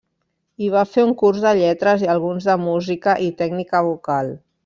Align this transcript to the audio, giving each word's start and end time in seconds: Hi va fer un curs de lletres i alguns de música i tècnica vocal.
Hi 0.63 0.69
va 0.75 0.81
fer 0.93 1.03
un 1.07 1.11
curs 1.19 1.43
de 1.43 1.51
lletres 1.59 2.07
i 2.07 2.09
alguns 2.15 2.49
de 2.49 2.57
música 2.63 3.15
i 3.29 3.31
tècnica 3.43 3.83
vocal. 3.93 4.35